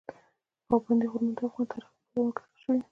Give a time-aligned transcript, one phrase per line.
[0.67, 2.79] پابندی غرونه د افغان تاریخ په کتابونو کې ذکر شوی دي.